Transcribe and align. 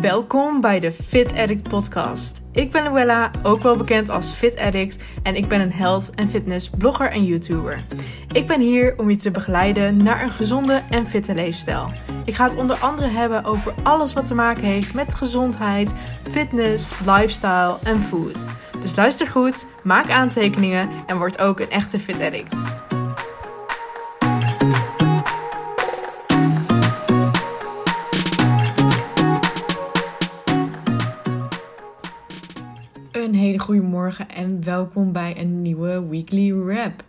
Welkom 0.00 0.60
bij 0.60 0.80
de 0.80 0.92
Fit 0.92 1.32
Addict 1.36 1.68
podcast. 1.68 2.40
Ik 2.52 2.70
ben 2.70 2.82
Luella, 2.84 3.30
ook 3.42 3.62
wel 3.62 3.76
bekend 3.76 4.08
als 4.08 4.30
Fit 4.30 4.58
Addict 4.58 5.02
en 5.22 5.36
ik 5.36 5.48
ben 5.48 5.60
een 5.60 5.72
health 5.72 6.10
en 6.14 6.28
fitness 6.28 6.70
blogger 6.78 7.10
en 7.10 7.24
YouTuber. 7.24 7.84
Ik 8.32 8.46
ben 8.46 8.60
hier 8.60 8.98
om 8.98 9.10
je 9.10 9.16
te 9.16 9.30
begeleiden 9.30 9.96
naar 10.02 10.22
een 10.22 10.30
gezonde 10.30 10.82
en 10.90 11.06
fitte 11.06 11.34
leefstijl. 11.34 11.92
Ik 12.24 12.34
ga 12.34 12.44
het 12.44 12.56
onder 12.56 12.76
andere 12.76 13.08
hebben 13.08 13.44
over 13.44 13.74
alles 13.82 14.12
wat 14.12 14.24
te 14.26 14.34
maken 14.34 14.64
heeft 14.64 14.94
met 14.94 15.14
gezondheid, 15.14 15.92
fitness, 16.30 16.92
lifestyle 17.06 17.76
en 17.82 18.00
food. 18.00 18.46
Dus 18.80 18.96
luister 18.96 19.26
goed, 19.26 19.66
maak 19.82 20.10
aantekeningen 20.10 20.88
en 21.06 21.18
word 21.18 21.38
ook 21.38 21.60
een 21.60 21.70
echte 21.70 21.98
Fit 21.98 22.20
Addict. 22.20 22.56
En 34.18 34.64
welkom 34.64 35.12
bij 35.12 35.34
een 35.38 35.62
nieuwe 35.62 36.08
weekly 36.08 36.54
wrap. 36.54 37.04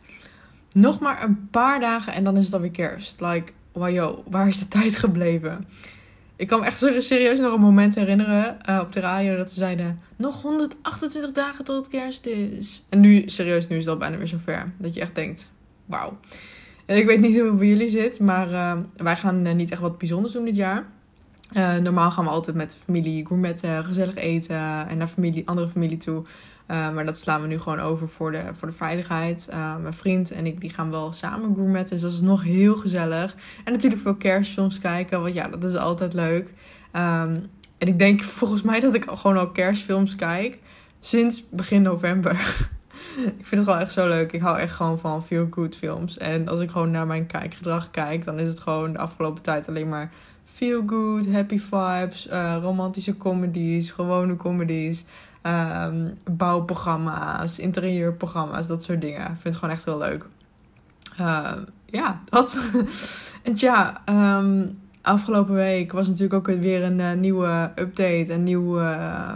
Nog 0.71 0.99
maar 0.99 1.23
een 1.23 1.47
paar 1.51 1.79
dagen 1.79 2.13
en 2.13 2.23
dan 2.23 2.37
is 2.37 2.45
het 2.45 2.53
alweer 2.53 2.71
kerst. 2.71 3.21
Like, 3.21 3.51
wow, 3.71 4.19
waar 4.29 4.47
is 4.47 4.59
de 4.59 4.67
tijd 4.67 4.95
gebleven? 4.95 5.65
Ik 6.35 6.47
kan 6.47 6.59
me 6.59 6.65
echt 6.65 6.77
serieus 6.97 7.39
nog 7.39 7.53
een 7.53 7.59
moment 7.59 7.95
herinneren 7.95 8.57
uh, 8.69 8.79
op 8.81 8.91
de 8.91 8.99
radio 8.99 9.35
dat 9.35 9.51
ze 9.51 9.59
zeiden: 9.59 9.99
nog 10.15 10.41
128 10.41 11.31
dagen 11.31 11.65
tot 11.65 11.75
het 11.75 11.87
kerst 11.87 12.25
is. 12.25 12.83
En 12.89 12.99
nu, 12.99 13.23
serieus, 13.25 13.67
nu 13.67 13.77
is 13.77 13.87
al 13.87 13.97
bijna 13.97 14.17
weer 14.17 14.27
zover. 14.27 14.71
Dat 14.77 14.93
je 14.93 15.01
echt 15.01 15.15
denkt: 15.15 15.49
wauw. 15.85 16.17
Ik 16.85 17.05
weet 17.05 17.19
niet 17.19 17.35
hoe 17.35 17.47
het 17.47 17.57
bij 17.57 17.67
jullie 17.67 17.89
zit, 17.89 18.19
maar 18.19 18.51
uh, 18.51 18.77
wij 18.95 19.15
gaan 19.15 19.47
uh, 19.47 19.53
niet 19.53 19.71
echt 19.71 19.81
wat 19.81 19.97
bijzonders 19.97 20.33
doen 20.33 20.45
dit 20.45 20.55
jaar. 20.55 20.85
Uh, 21.53 21.75
normaal 21.75 22.11
gaan 22.11 22.23
we 22.23 22.29
altijd 22.29 22.55
met 22.55 22.71
de 22.71 22.77
familie 22.77 23.25
gourmetten, 23.25 23.83
gezellig 23.83 24.15
eten 24.15 24.87
en 24.87 24.97
naar 24.97 25.07
familie, 25.07 25.47
andere 25.47 25.69
familie 25.69 25.97
toe. 25.97 26.23
Uh, 26.67 26.93
maar 26.93 27.05
dat 27.05 27.17
slaan 27.17 27.41
we 27.41 27.47
nu 27.47 27.59
gewoon 27.59 27.79
over 27.79 28.09
voor 28.09 28.31
de, 28.31 28.41
voor 28.51 28.67
de 28.67 28.73
veiligheid. 28.73 29.49
Uh, 29.53 29.75
mijn 29.77 29.93
vriend 29.93 30.31
en 30.31 30.45
ik 30.45 30.61
die 30.61 30.69
gaan 30.69 30.91
wel 30.91 31.11
samen 31.11 31.55
gourmetten, 31.55 31.89
dus 31.89 32.01
dat 32.01 32.11
is 32.11 32.21
nog 32.21 32.43
heel 32.43 32.75
gezellig. 32.75 33.35
En 33.63 33.71
natuurlijk 33.71 34.01
veel 34.01 34.15
kerstfilms 34.15 34.79
kijken, 34.79 35.21
want 35.21 35.33
ja, 35.33 35.47
dat 35.47 35.63
is 35.63 35.75
altijd 35.75 36.13
leuk. 36.13 36.53
Um, 36.93 37.49
en 37.77 37.87
ik 37.87 37.99
denk 37.99 38.21
volgens 38.21 38.61
mij 38.61 38.79
dat 38.79 38.95
ik 38.95 39.05
gewoon 39.09 39.37
al 39.37 39.49
kerstfilms 39.49 40.15
kijk 40.15 40.59
sinds 40.99 41.49
begin 41.49 41.81
november. 41.81 42.31
ik 43.39 43.45
vind 43.45 43.49
het 43.49 43.63
gewoon 43.63 43.79
echt 43.79 43.91
zo 43.91 44.07
leuk. 44.07 44.31
Ik 44.31 44.41
hou 44.41 44.57
echt 44.57 44.75
gewoon 44.75 44.99
van 44.99 45.23
feel 45.23 45.47
good 45.49 45.75
films. 45.75 46.17
En 46.17 46.47
als 46.47 46.59
ik 46.59 46.71
gewoon 46.71 46.91
naar 46.91 47.07
mijn 47.07 47.25
kijkgedrag 47.25 47.91
kijk, 47.91 48.23
dan 48.23 48.39
is 48.39 48.47
het 48.47 48.59
gewoon 48.59 48.91
de 48.91 48.99
afgelopen 48.99 49.41
tijd 49.41 49.67
alleen 49.67 49.89
maar 49.89 50.11
feel 50.53 50.83
good, 50.85 51.31
happy 51.31 51.59
vibes, 51.59 52.27
uh, 52.27 52.57
romantische 52.61 53.17
comedies, 53.17 53.91
gewone 53.91 54.35
comedies, 54.35 55.05
um, 55.43 56.17
bouwprogramma's, 56.23 57.59
interieurprogramma's, 57.59 58.67
dat 58.67 58.83
soort 58.83 59.01
dingen. 59.01 59.21
Ik 59.21 59.27
vind 59.27 59.43
het 59.43 59.55
gewoon 59.55 59.75
echt 59.75 59.85
heel 59.85 59.97
leuk. 59.97 60.25
Uh, 61.19 61.51
ja, 61.85 62.21
dat. 62.25 62.57
en 63.43 63.53
ja, 63.55 64.01
um, 64.37 64.79
afgelopen 65.01 65.55
week 65.55 65.91
was 65.91 66.07
natuurlijk 66.07 66.33
ook 66.33 66.59
weer 66.59 66.83
een 66.83 66.99
uh, 66.99 67.13
nieuwe 67.13 67.71
update, 67.75 68.33
een 68.33 68.43
nieuw 68.43 68.79
uh, 68.79 69.35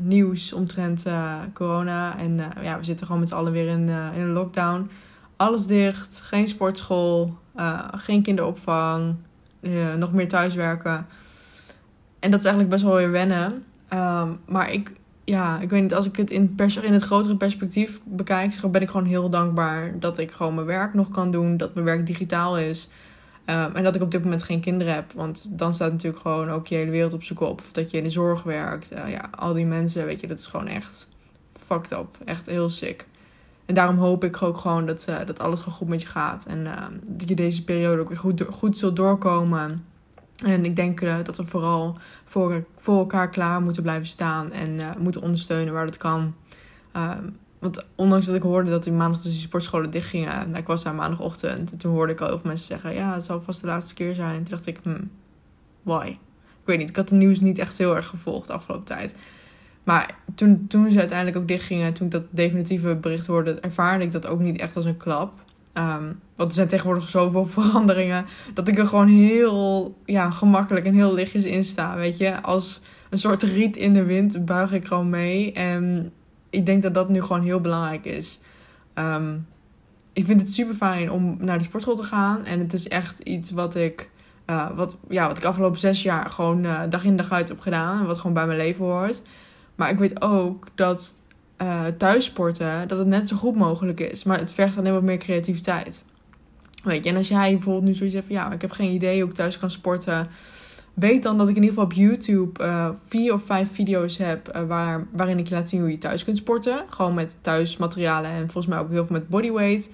nieuws 0.00 0.52
omtrent 0.52 1.06
corona. 1.52 2.18
En 2.18 2.40
ja, 2.62 2.78
we 2.78 2.84
zitten 2.84 3.06
gewoon 3.06 3.20
met 3.20 3.30
z'n 3.30 3.34
allen 3.34 3.52
weer 3.52 3.68
in, 3.68 3.88
in 3.88 4.20
een 4.20 4.32
lockdown. 4.32 4.90
Alles 5.36 5.66
dicht, 5.66 6.20
geen 6.20 6.48
sportschool, 6.48 7.36
geen 7.96 8.22
kinderopvang, 8.22 9.16
uh, 9.60 9.94
nog 9.94 10.12
meer 10.12 10.28
thuiswerken. 10.28 11.06
En 12.18 12.30
dat 12.30 12.40
is 12.40 12.46
eigenlijk 12.46 12.68
best 12.68 12.84
wel 12.84 12.94
weer 12.94 13.10
wennen. 13.10 13.64
Um, 13.92 14.38
maar 14.46 14.70
ik, 14.70 14.92
ja, 15.24 15.60
ik 15.60 15.70
weet 15.70 15.82
niet, 15.82 15.94
als 15.94 16.06
ik 16.06 16.16
het 16.16 16.30
in, 16.30 16.54
pers 16.54 16.76
in 16.76 16.92
het 16.92 17.02
grotere 17.02 17.36
perspectief 17.36 18.00
bekijk, 18.04 18.70
ben 18.70 18.82
ik 18.82 18.90
gewoon 18.90 19.06
heel 19.06 19.30
dankbaar 19.30 19.98
dat 19.98 20.18
ik 20.18 20.30
gewoon 20.30 20.54
mijn 20.54 20.66
werk 20.66 20.94
nog 20.94 21.10
kan 21.10 21.30
doen. 21.30 21.56
Dat 21.56 21.74
mijn 21.74 21.86
werk 21.86 22.06
digitaal 22.06 22.58
is. 22.58 22.88
Um, 23.46 23.74
en 23.74 23.82
dat 23.82 23.94
ik 23.94 24.02
op 24.02 24.10
dit 24.10 24.22
moment 24.22 24.42
geen 24.42 24.60
kinderen 24.60 24.94
heb. 24.94 25.12
Want 25.12 25.58
dan 25.58 25.74
staat 25.74 25.92
natuurlijk 25.92 26.22
gewoon 26.22 26.50
ook 26.50 26.66
je 26.66 26.74
hele 26.74 26.90
wereld 26.90 27.12
op 27.12 27.22
zijn 27.22 27.38
kop. 27.38 27.60
Of 27.60 27.72
dat 27.72 27.90
je 27.90 27.96
in 27.96 28.04
de 28.04 28.10
zorg 28.10 28.42
werkt. 28.42 28.92
Uh, 28.92 29.10
ja, 29.10 29.30
al 29.36 29.52
die 29.52 29.66
mensen, 29.66 30.04
weet 30.04 30.20
je, 30.20 30.26
dat 30.26 30.38
is 30.38 30.46
gewoon 30.46 30.66
echt 30.66 31.08
fucked 31.52 31.92
up. 31.92 32.18
Echt 32.24 32.46
heel 32.46 32.70
sick. 32.70 33.06
En 33.70 33.76
daarom 33.76 33.96
hoop 33.96 34.24
ik 34.24 34.42
ook 34.42 34.58
gewoon 34.58 34.86
dat, 34.86 35.06
uh, 35.10 35.16
dat 35.26 35.38
alles 35.38 35.60
goed 35.60 35.88
met 35.88 36.00
je 36.00 36.06
gaat. 36.06 36.44
En 36.46 36.58
uh, 36.58 36.72
dat 37.08 37.28
je 37.28 37.34
deze 37.34 37.64
periode 37.64 38.00
ook 38.00 38.08
weer 38.08 38.18
goed, 38.18 38.44
goed 38.50 38.78
zult 38.78 38.96
doorkomen. 38.96 39.84
En 40.44 40.64
ik 40.64 40.76
denk 40.76 41.00
uh, 41.00 41.16
dat 41.22 41.36
we 41.36 41.46
vooral 41.46 41.96
voor, 42.24 42.64
voor 42.76 42.98
elkaar 42.98 43.28
klaar 43.30 43.62
moeten 43.62 43.82
blijven 43.82 44.06
staan. 44.06 44.52
En 44.52 44.80
moeten 44.98 45.22
ondersteunen 45.22 45.72
waar 45.72 45.86
dat 45.86 45.96
kan. 45.96 46.34
Ehm, 46.92 47.24
want 47.58 47.86
ondanks 47.94 48.26
dat 48.26 48.34
ik 48.34 48.42
hoorde 48.42 48.70
dat 48.70 48.86
in 48.86 48.96
maandag 48.96 49.20
dus 49.20 49.32
die 49.32 49.40
sportscholen 49.40 49.90
dichtgingen. 49.90 50.46
Nou, 50.46 50.56
ik 50.56 50.66
was 50.66 50.82
daar 50.82 50.94
maandagochtend. 50.94 51.72
En 51.72 51.78
toen 51.78 51.92
hoorde 51.92 52.12
ik 52.12 52.20
al 52.20 52.26
heel 52.26 52.38
veel 52.38 52.48
mensen 52.48 52.66
zeggen... 52.66 52.94
Ja, 52.94 53.14
het 53.14 53.24
zal 53.24 53.40
vast 53.40 53.60
de 53.60 53.66
laatste 53.66 53.94
keer 53.94 54.14
zijn. 54.14 54.34
En 54.34 54.42
toen 54.42 54.54
dacht 54.54 54.66
ik... 54.66 54.78
Hmm, 54.82 55.10
why? 55.82 56.06
Ik 56.06 56.66
weet 56.66 56.78
niet. 56.78 56.88
Ik 56.88 56.96
had 56.96 57.10
het 57.10 57.18
nieuws 57.18 57.40
niet 57.40 57.58
echt 57.58 57.78
heel 57.78 57.96
erg 57.96 58.06
gevolgd 58.06 58.46
de 58.46 58.52
afgelopen 58.52 58.86
tijd. 58.86 59.14
Maar 59.84 60.14
toen, 60.34 60.66
toen 60.68 60.90
ze 60.90 60.98
uiteindelijk 60.98 61.36
ook 61.36 61.48
dichtgingen, 61.48 61.92
toen 61.92 62.06
ik 62.06 62.12
dat 62.12 62.24
definitieve 62.30 62.96
bericht 62.96 63.26
hoorde, 63.26 63.54
ervaarde 63.54 64.04
ik 64.04 64.12
dat 64.12 64.26
ook 64.26 64.40
niet 64.40 64.58
echt 64.58 64.76
als 64.76 64.84
een 64.84 64.96
klap. 64.96 65.32
Um, 65.74 66.20
want 66.36 66.48
er 66.48 66.52
zijn 66.52 66.68
tegenwoordig 66.68 67.08
zoveel 67.08 67.46
veranderingen 67.60 68.24
dat 68.54 68.68
ik 68.68 68.78
er 68.78 68.86
gewoon 68.86 69.08
heel 69.08 69.94
ja, 70.04 70.30
gemakkelijk 70.30 70.86
en 70.86 70.94
heel 70.94 71.14
lichtjes 71.14 71.44
in 71.44 71.64
sta. 71.64 71.96
Weet 71.96 72.18
je, 72.18 72.42
als 72.42 72.80
een 73.10 73.18
soort 73.18 73.42
riet 73.42 73.76
in 73.76 73.92
de 73.92 74.04
wind 74.04 74.44
buig 74.44 74.72
ik 74.72 74.86
gewoon 74.86 75.10
mee. 75.10 75.52
En 75.52 76.12
ik 76.50 76.66
denk 76.66 76.82
dat 76.82 76.94
dat 76.94 77.08
nu 77.08 77.22
gewoon 77.22 77.42
heel 77.42 77.60
belangrijk 77.60 78.04
is. 78.04 78.40
Um, 78.94 79.46
ik 80.12 80.24
vind 80.24 80.40
het 80.40 80.52
super 80.52 80.74
fijn 80.74 81.10
om 81.10 81.36
naar 81.38 81.58
de 81.58 81.64
sportschool 81.64 81.96
te 81.96 82.02
gaan. 82.02 82.44
En 82.44 82.58
het 82.58 82.72
is 82.72 82.88
echt 82.88 83.18
iets 83.18 83.50
wat 83.50 83.74
ik, 83.74 84.10
uh, 84.46 84.70
wat, 84.74 84.96
ja, 85.08 85.26
wat 85.26 85.36
ik 85.38 85.44
afgelopen 85.44 85.78
zes 85.78 86.02
jaar 86.02 86.30
gewoon 86.30 86.64
uh, 86.64 86.80
dag 86.88 87.04
in 87.04 87.16
dag 87.16 87.30
uit 87.30 87.48
heb 87.48 87.60
gedaan. 87.60 88.00
En 88.00 88.06
wat 88.06 88.16
gewoon 88.18 88.32
bij 88.32 88.46
mijn 88.46 88.58
leven 88.58 88.84
hoort. 88.84 89.22
Maar 89.80 89.90
ik 89.90 89.98
weet 89.98 90.22
ook 90.22 90.66
dat 90.74 91.22
uh, 91.62 91.84
thuissporten, 91.86 92.88
dat 92.88 92.98
het 92.98 93.06
net 93.06 93.28
zo 93.28 93.36
goed 93.36 93.56
mogelijk 93.56 94.00
is. 94.00 94.24
Maar 94.24 94.38
het 94.38 94.52
vergt 94.52 94.78
alleen 94.78 94.92
wat 94.92 95.02
meer 95.02 95.16
creativiteit. 95.16 96.04
Weet 96.82 97.04
je, 97.04 97.10
en 97.10 97.16
als 97.16 97.28
jij 97.28 97.52
bijvoorbeeld 97.52 97.84
nu 97.84 97.94
zoiets 97.94 98.14
hebt 98.14 98.26
van... 98.26 98.36
ja, 98.36 98.52
ik 98.52 98.60
heb 98.60 98.70
geen 98.70 98.90
idee 98.90 99.20
hoe 99.20 99.28
ik 99.28 99.34
thuis 99.34 99.58
kan 99.58 99.70
sporten... 99.70 100.28
weet 100.94 101.22
dan 101.22 101.38
dat 101.38 101.48
ik 101.48 101.56
in 101.56 101.62
ieder 101.62 101.74
geval 101.78 101.90
op 101.90 101.96
YouTube 101.96 102.64
uh, 102.64 102.88
vier 103.08 103.34
of 103.34 103.44
vijf 103.44 103.72
video's 103.72 104.16
heb... 104.16 104.56
Uh, 104.56 104.62
waar, 104.62 105.06
waarin 105.12 105.38
ik 105.38 105.48
je 105.48 105.54
laat 105.54 105.68
zien 105.68 105.80
hoe 105.80 105.90
je 105.90 105.98
thuis 105.98 106.24
kunt 106.24 106.36
sporten. 106.36 106.84
Gewoon 106.90 107.14
met 107.14 107.36
thuismaterialen 107.40 108.30
en 108.30 108.50
volgens 108.50 108.66
mij 108.66 108.78
ook 108.78 108.90
heel 108.90 109.06
veel 109.06 109.16
met 109.16 109.28
bodyweight. 109.28 109.90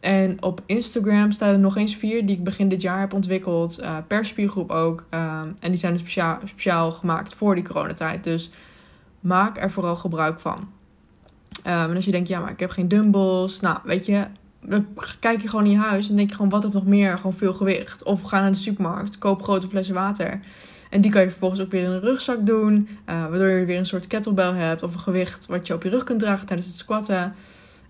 En 0.00 0.42
op 0.42 0.62
Instagram 0.66 1.32
staan 1.32 1.52
er 1.52 1.58
nog 1.58 1.76
eens 1.76 1.96
vier 1.96 2.26
die 2.26 2.36
ik 2.36 2.44
begin 2.44 2.68
dit 2.68 2.82
jaar 2.82 3.00
heb 3.00 3.12
ontwikkeld. 3.12 3.82
Per 4.06 4.26
spiergroep 4.26 4.70
ook. 4.70 5.04
en 5.10 5.54
die 5.60 5.76
zijn 5.76 5.92
dus 5.92 6.00
speciaal, 6.00 6.38
speciaal 6.44 6.92
gemaakt 6.92 7.34
voor 7.34 7.54
die 7.54 7.64
coronatijd. 7.64 8.24
Dus 8.24 8.50
maak 9.24 9.62
er 9.62 9.70
vooral 9.70 9.96
gebruik 9.96 10.40
van. 10.40 10.58
Um, 10.58 10.68
en 11.64 11.94
als 11.94 12.04
je 12.04 12.10
denkt, 12.10 12.28
ja, 12.28 12.40
maar 12.40 12.50
ik 12.50 12.60
heb 12.60 12.70
geen 12.70 12.88
dumbbells. 12.88 13.60
Nou, 13.60 13.78
weet 13.84 14.06
je, 14.06 14.26
dan 14.60 14.86
kijk 15.20 15.40
je 15.40 15.48
gewoon 15.48 15.64
in 15.64 15.70
je 15.70 15.78
huis 15.78 16.08
en 16.08 16.16
denk 16.16 16.28
je 16.28 16.34
gewoon, 16.34 16.50
wat 16.50 16.62
heeft 16.62 16.74
nog 16.74 16.86
meer? 16.86 17.16
Gewoon 17.16 17.32
veel 17.32 17.54
gewicht. 17.54 18.02
Of 18.02 18.22
ga 18.22 18.40
naar 18.40 18.52
de 18.52 18.58
supermarkt, 18.58 19.18
koop 19.18 19.42
grote 19.42 19.68
flessen 19.68 19.94
water. 19.94 20.40
En 20.90 21.00
die 21.00 21.10
kan 21.10 21.22
je 21.22 21.30
vervolgens 21.30 21.60
ook 21.60 21.70
weer 21.70 21.82
in 21.82 21.90
een 21.90 22.00
rugzak 22.00 22.46
doen. 22.46 22.88
Uh, 23.10 23.26
waardoor 23.26 23.48
je 23.48 23.64
weer 23.64 23.78
een 23.78 23.86
soort 23.86 24.06
kettlebell 24.06 24.52
hebt. 24.52 24.82
Of 24.82 24.94
een 24.94 25.00
gewicht 25.00 25.46
wat 25.46 25.66
je 25.66 25.74
op 25.74 25.82
je 25.82 25.88
rug 25.88 26.04
kunt 26.04 26.20
dragen 26.20 26.46
tijdens 26.46 26.68
het 26.68 26.76
squatten. 26.76 27.34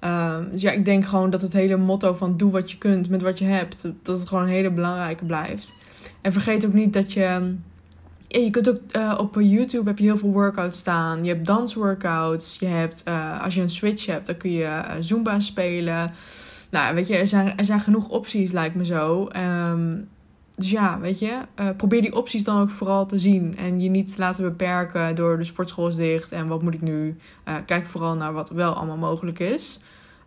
Um, 0.01 0.51
dus 0.51 0.63
ja, 0.63 0.71
ik 0.71 0.85
denk 0.85 1.05
gewoon 1.05 1.31
dat 1.31 1.43
het 1.43 1.53
hele 1.53 1.77
motto 1.77 2.15
van 2.15 2.37
doe 2.37 2.51
wat 2.51 2.71
je 2.71 2.79
kunt 2.79 3.09
met 3.09 3.23
wat 3.23 3.39
je 3.39 3.45
hebt. 3.45 3.83
Dat 4.03 4.19
het 4.19 4.29
gewoon 4.29 4.45
een 4.45 4.51
hele 4.51 4.71
belangrijke 4.71 5.25
blijft. 5.25 5.75
En 6.21 6.33
vergeet 6.33 6.67
ook 6.67 6.73
niet 6.73 6.93
dat 6.93 7.13
je 7.13 7.55
ja, 8.35 8.41
je 8.41 8.51
kunt 8.51 8.69
ook 8.69 8.81
uh, 8.97 9.15
op 9.19 9.35
YouTube 9.35 9.89
heb 9.89 9.99
je 9.99 10.05
heel 10.05 10.17
veel 10.17 10.33
workouts 10.33 10.79
staan. 10.79 11.25
Je 11.25 11.33
hebt 11.33 11.47
dansworkouts. 11.47 12.57
Je 12.59 12.67
hebt, 12.67 13.03
uh, 13.09 13.43
als 13.43 13.55
je 13.55 13.61
een 13.61 13.71
Switch 13.71 14.07
hebt, 14.07 14.27
dan 14.27 14.37
kun 14.37 14.51
je 14.51 14.63
uh, 14.63 14.91
Zumba 15.01 15.41
spelen. 15.41 16.13
Nou, 16.71 16.95
weet 16.95 17.07
je, 17.07 17.17
er 17.17 17.27
zijn, 17.27 17.57
er 17.57 17.65
zijn 17.65 17.81
genoeg 17.81 18.09
opties, 18.09 18.53
lijkt 18.53 18.75
me 18.75 18.85
zo. 18.85 19.29
Um, 19.71 20.09
dus 20.57 20.71
ja, 20.71 21.01
weet 21.01 21.19
je, 21.19 21.39
probeer 21.77 22.03
die 22.03 22.15
opties 22.15 22.45
dan 22.45 22.61
ook 22.61 22.71
vooral 22.71 23.07
te 23.07 23.19
zien. 23.19 23.57
En 23.57 23.81
je 23.81 23.89
niet 23.89 24.15
te 24.15 24.19
laten 24.19 24.45
beperken 24.45 25.15
door 25.15 25.39
de 25.39 25.45
sportschool 25.45 25.89
is 25.89 25.97
dicht 25.97 26.33
en 26.33 26.49
wat 26.49 26.63
moet 26.63 26.75
ik 26.75 26.81
nu. 26.81 27.17
kijk 27.67 27.87
vooral 27.87 28.15
naar 28.15 28.33
wat 28.33 28.51
wel 28.51 28.73
allemaal 28.73 28.97
mogelijk 28.97 29.39
is. 29.39 29.79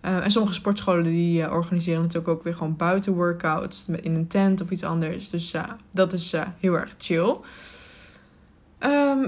en 0.02 0.32
sommige 0.32 0.54
sportscholen 0.54 1.04
die 1.04 1.52
organiseren 1.52 2.02
natuurlijk 2.02 2.28
ook 2.28 2.44
weer 2.44 2.56
gewoon 2.56 2.76
buiten 2.76 3.14
workouts 3.14 3.86
in 4.02 4.16
een 4.16 4.28
tent 4.28 4.62
of 4.62 4.70
iets 4.70 4.84
anders. 4.84 5.30
Dus 5.30 5.54
dat 5.92 6.14
is 6.14 6.34
heel 6.60 6.74
erg 6.74 6.96
chill. 6.98 7.38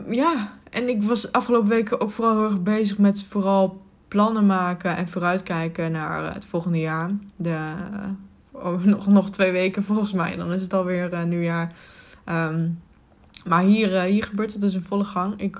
Um, 0.07 0.13
ja, 0.13 0.57
en 0.69 0.90
ik 0.90 1.04
was 1.04 1.31
afgelopen 1.31 1.69
weken 1.69 2.01
ook 2.01 2.12
vooral 2.12 2.36
heel 2.36 2.44
erg 2.44 2.62
bezig 2.62 2.98
met 2.98 3.24
vooral 3.24 3.81
plannen 4.07 4.46
maken 4.46 4.96
en 4.96 5.07
vooruitkijken 5.07 5.92
naar 5.92 6.25
eh, 6.25 6.34
het 6.34 6.46
volgende 6.46 6.80
jaar. 6.80 7.12
De, 7.36 7.57
oh, 8.51 8.84
nog, 8.94 9.07
nog 9.07 9.30
twee 9.30 9.51
weken 9.51 9.84
volgens 9.84 10.13
mij, 10.13 10.36
dan 10.36 10.51
is 10.51 10.62
het 10.62 10.74
alweer 10.74 11.13
uh, 11.13 11.24
nieuwjaar. 11.24 11.72
Um, 12.25 12.80
Maar 13.46 13.62
hier, 13.62 14.01
hier 14.01 14.24
gebeurt 14.24 14.51
het 14.51 14.62
dus 14.62 14.74
in 14.74 14.81
volle 14.81 15.04
gang. 15.04 15.42
Ik, 15.42 15.57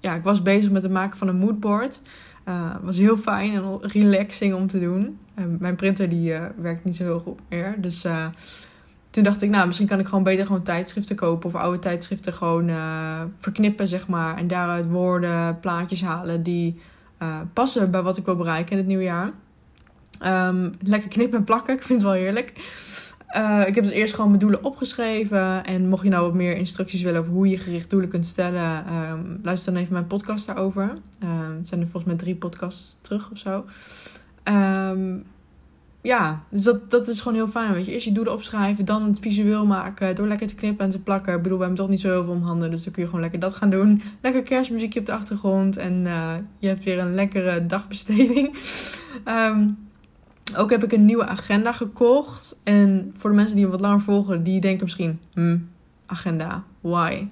ja, 0.00 0.14
ik 0.14 0.22
was 0.22 0.42
bezig 0.42 0.70
met 0.70 0.82
het 0.82 0.92
maken 0.92 1.18
van 1.18 1.28
een 1.28 1.36
moodboard. 1.36 2.00
Het 2.44 2.82
was 2.82 2.96
heel 2.96 3.16
fijn 3.16 3.54
en 3.54 3.78
relaxing 3.80 4.54
om 4.54 4.66
te 4.66 4.80
doen. 4.80 5.18
mijn 5.58 5.76
printer 5.76 6.08
die 6.08 6.32
werkt 6.56 6.84
niet 6.84 6.96
zo 6.96 7.04
heel 7.04 7.20
goed 7.20 7.40
meer. 7.48 7.74
Dus 7.78 8.04
toen 9.14 9.22
dacht 9.22 9.42
ik, 9.42 9.50
nou, 9.50 9.66
misschien 9.66 9.88
kan 9.88 9.98
ik 9.98 10.06
gewoon 10.06 10.24
beter 10.24 10.46
gewoon 10.46 10.62
tijdschriften 10.62 11.16
kopen. 11.16 11.48
Of 11.48 11.54
oude 11.54 11.78
tijdschriften 11.78 12.32
gewoon 12.32 12.68
uh, 12.68 13.20
verknippen, 13.38 13.88
zeg 13.88 14.08
maar. 14.08 14.36
En 14.36 14.48
daaruit 14.48 14.88
woorden, 14.88 15.60
plaatjes 15.60 16.02
halen 16.02 16.42
die 16.42 16.80
uh, 17.22 17.40
passen 17.52 17.90
bij 17.90 18.02
wat 18.02 18.16
ik 18.16 18.24
wil 18.24 18.36
bereiken 18.36 18.72
in 18.72 18.78
het 18.78 18.86
nieuwe 18.86 19.02
jaar. 19.02 19.32
Um, 20.48 20.72
lekker 20.80 21.08
knippen 21.08 21.38
en 21.38 21.44
plakken, 21.44 21.74
ik 21.78 21.82
vind 21.82 22.00
het 22.00 22.10
wel 22.10 22.20
heerlijk. 22.20 22.52
Uh, 23.36 23.62
ik 23.66 23.74
heb 23.74 23.84
dus 23.84 23.92
eerst 23.92 24.14
gewoon 24.14 24.28
mijn 24.28 24.40
doelen 24.40 24.64
opgeschreven. 24.64 25.64
En 25.64 25.88
mocht 25.88 26.04
je 26.04 26.10
nou 26.10 26.24
wat 26.24 26.34
meer 26.34 26.56
instructies 26.56 27.02
willen 27.02 27.20
over 27.20 27.32
hoe 27.32 27.48
je 27.48 27.58
gericht 27.58 27.90
doelen 27.90 28.08
kunt 28.08 28.26
stellen, 28.26 28.84
um, 29.10 29.40
luister 29.42 29.72
dan 29.72 29.82
even 29.82 29.92
mijn 29.92 30.06
podcast 30.06 30.46
daarover. 30.46 30.82
Um, 31.22 31.56
het 31.58 31.68
zijn 31.68 31.80
er 31.80 31.88
volgens 31.88 32.04
mij 32.04 32.14
drie 32.14 32.36
podcasts 32.36 32.98
terug 33.00 33.30
of 33.30 33.38
zo. 33.38 33.64
Ja, 36.04 36.44
dus 36.48 36.62
dat, 36.62 36.90
dat 36.90 37.08
is 37.08 37.20
gewoon 37.20 37.34
heel 37.34 37.48
fijn. 37.48 37.72
Weet 37.72 37.86
je, 37.86 37.92
eerst 37.92 38.04
je 38.04 38.12
doelen 38.12 38.32
opschrijven, 38.32 38.84
dan 38.84 39.02
het 39.02 39.18
visueel 39.18 39.66
maken. 39.66 40.14
Door 40.14 40.26
lekker 40.26 40.46
te 40.46 40.54
knippen 40.54 40.84
en 40.84 40.90
te 40.90 40.98
plakken. 40.98 41.34
Ik 41.34 41.42
bedoel, 41.42 41.58
we 41.58 41.64
hebben 41.64 41.82
toch 41.82 41.90
niet 41.90 42.00
zo 42.00 42.08
heel 42.08 42.24
veel 42.24 42.32
om 42.32 42.42
handen. 42.42 42.70
Dus 42.70 42.84
dan 42.84 42.92
kun 42.92 43.02
je 43.02 43.08
gewoon 43.08 43.22
lekker 43.22 43.40
dat 43.40 43.54
gaan 43.54 43.70
doen. 43.70 44.02
Lekker 44.20 44.42
kerstmuziekje 44.42 45.00
op 45.00 45.06
de 45.06 45.12
achtergrond. 45.12 45.76
En 45.76 45.92
uh, 45.92 46.32
je 46.58 46.68
hebt 46.68 46.84
weer 46.84 46.98
een 46.98 47.14
lekkere 47.14 47.66
dagbesteding. 47.66 48.56
um, 49.28 49.78
ook 50.60 50.70
heb 50.70 50.84
ik 50.84 50.92
een 50.92 51.04
nieuwe 51.04 51.26
agenda 51.26 51.72
gekocht. 51.72 52.56
En 52.62 53.12
voor 53.16 53.30
de 53.30 53.36
mensen 53.36 53.56
die 53.56 53.64
me 53.64 53.70
wat 53.70 53.80
langer 53.80 54.00
volgen, 54.00 54.42
die 54.42 54.60
denken 54.60 54.84
misschien... 54.84 55.20
Hmm, 55.32 55.68
agenda, 56.06 56.64
why? 56.80 57.26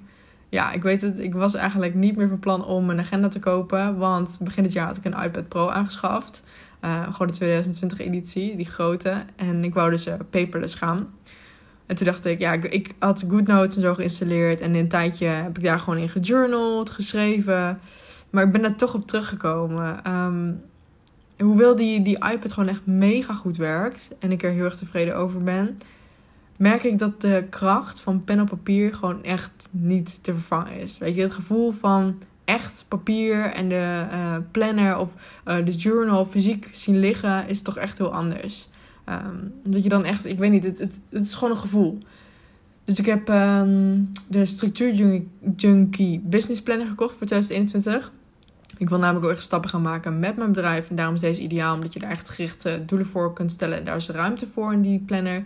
Ja, 0.48 0.72
ik 0.72 0.82
weet 0.82 1.02
het. 1.02 1.18
Ik 1.18 1.34
was 1.34 1.54
eigenlijk 1.54 1.94
niet 1.94 2.16
meer 2.16 2.28
van 2.28 2.38
plan 2.38 2.64
om 2.64 2.90
een 2.90 2.98
agenda 2.98 3.28
te 3.28 3.38
kopen. 3.38 3.98
Want 3.98 4.38
begin 4.42 4.64
het 4.64 4.72
jaar 4.72 4.86
had 4.86 4.96
ik 4.96 5.04
een 5.04 5.22
iPad 5.22 5.48
Pro 5.48 5.68
aangeschaft. 5.68 6.42
Uh, 6.84 7.02
gewoon 7.02 7.26
de 7.26 7.32
2020 7.32 7.98
editie, 7.98 8.56
die 8.56 8.66
grote. 8.66 9.24
En 9.36 9.64
ik 9.64 9.74
wou 9.74 9.90
dus 9.90 10.06
uh, 10.06 10.14
paperless 10.30 10.74
gaan. 10.74 11.14
En 11.86 11.96
toen 11.96 12.06
dacht 12.06 12.24
ik, 12.24 12.38
ja, 12.38 12.52
ik, 12.52 12.64
ik 12.64 12.94
had 12.98 13.24
GoodNotes 13.28 13.76
en 13.76 13.82
zo 13.82 13.94
geïnstalleerd. 13.94 14.60
En 14.60 14.74
in 14.74 14.80
een 14.80 14.88
tijdje 14.88 15.26
heb 15.26 15.58
ik 15.58 15.64
daar 15.64 15.78
gewoon 15.78 15.98
in 15.98 16.08
gejournald, 16.08 16.90
geschreven. 16.90 17.80
Maar 18.30 18.44
ik 18.44 18.52
ben 18.52 18.62
daar 18.62 18.76
toch 18.76 18.94
op 18.94 19.06
teruggekomen. 19.06 20.10
Um, 20.12 20.62
hoewel 21.38 21.76
die, 21.76 22.02
die 22.02 22.16
iPad 22.32 22.52
gewoon 22.52 22.68
echt 22.68 22.86
mega 22.86 23.34
goed 23.34 23.56
werkt. 23.56 24.10
En 24.18 24.32
ik 24.32 24.42
er 24.42 24.50
heel 24.50 24.64
erg 24.64 24.76
tevreden 24.76 25.16
over 25.16 25.42
ben. 25.42 25.78
Merk 26.56 26.82
ik 26.82 26.98
dat 26.98 27.20
de 27.20 27.44
kracht 27.50 28.00
van 28.00 28.24
pen 28.24 28.40
op 28.40 28.48
papier 28.48 28.94
gewoon 28.94 29.22
echt 29.22 29.68
niet 29.70 30.22
te 30.22 30.32
vervangen 30.32 30.80
is. 30.80 30.98
Weet 30.98 31.14
je, 31.14 31.22
het 31.22 31.32
gevoel 31.32 31.70
van 31.70 32.18
echt 32.52 32.84
papier 32.88 33.44
en 33.44 33.68
de 33.68 34.06
uh, 34.12 34.36
planner 34.50 34.96
of 34.98 35.14
uh, 35.46 35.64
de 35.64 35.72
journal 35.72 36.26
fysiek 36.26 36.68
zien 36.72 36.98
liggen, 36.98 37.48
is 37.48 37.62
toch 37.62 37.76
echt 37.76 37.98
heel 37.98 38.12
anders. 38.12 38.68
Um, 39.08 39.52
dat 39.62 39.82
je 39.82 39.88
dan 39.88 40.04
echt, 40.04 40.26
ik 40.26 40.38
weet 40.38 40.50
niet, 40.50 40.64
het, 40.64 40.78
het, 40.78 41.00
is 41.10 41.34
gewoon 41.34 41.50
een 41.50 41.60
gevoel. 41.60 41.98
Dus 42.84 42.98
ik 42.98 43.06
heb 43.06 43.28
um, 43.28 44.10
de 44.28 44.46
Structuur 44.46 45.22
Junkie 45.56 46.20
Business 46.20 46.62
Planner 46.62 46.86
gekocht 46.86 47.14
voor 47.16 47.26
2021. 47.26 48.12
Ik 48.82 48.88
wil 48.88 48.98
namelijk 48.98 49.24
ook 49.24 49.30
echt 49.30 49.42
stappen 49.42 49.70
gaan 49.70 49.82
maken 49.82 50.18
met 50.18 50.36
mijn 50.36 50.52
bedrijf. 50.52 50.88
En 50.88 50.96
daarom 50.96 51.14
is 51.14 51.20
deze 51.20 51.42
ideaal, 51.42 51.74
omdat 51.74 51.92
je 51.92 51.98
daar 51.98 52.10
echt 52.10 52.30
gerichte 52.30 52.82
doelen 52.86 53.06
voor 53.06 53.32
kunt 53.32 53.50
stellen. 53.50 53.84
Daar 53.84 53.96
is 53.96 54.08
ruimte 54.08 54.46
voor 54.46 54.72
in 54.72 54.82
die 54.82 54.98
planner. 54.98 55.44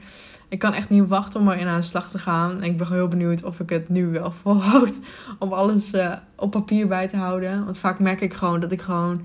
Ik 0.49 0.59
kan 0.59 0.73
echt 0.73 0.89
niet 0.89 1.09
wachten 1.09 1.41
om 1.41 1.51
erin 1.51 1.67
aan 1.67 1.81
de 1.81 1.87
slag 1.87 2.11
te 2.11 2.19
gaan. 2.19 2.51
En 2.51 2.63
ik 2.63 2.77
ben 2.77 2.93
heel 2.93 3.09
benieuwd 3.09 3.43
of 3.43 3.61
ik 3.61 3.71
het 3.71 3.89
nu 3.89 4.07
wel 4.07 4.33
volhoud 4.43 4.99
om 5.39 5.53
alles 5.53 5.93
uh, 5.93 6.13
op 6.37 6.51
papier 6.51 6.89
bij 6.89 7.09
te 7.09 7.17
houden. 7.17 7.65
Want 7.65 7.79
vaak 7.79 7.99
merk 7.99 8.21
ik 8.21 8.35
gewoon 8.35 8.61
dat 8.61 8.73
ik 8.73 8.81
gewoon 8.81 9.21